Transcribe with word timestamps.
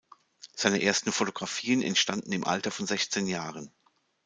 Seine 0.55 0.81
ersten 0.81 1.11
Fotografien 1.11 1.83
entstanden 1.83 2.31
im 2.31 2.43
Alter 2.43 2.71
von 2.71 2.87
sechzehn 2.87 3.27
Jahren. 3.27 3.71